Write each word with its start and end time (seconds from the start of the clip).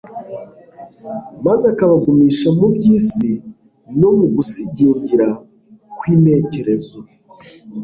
maze 1.45 1.63
akabagumisha 1.73 2.47
mu 2.57 2.67
by'isi 2.73 3.29
no 3.99 4.09
mu 4.17 4.25
gusigingira 4.35 5.27
kw'intekerezo. 5.97 6.97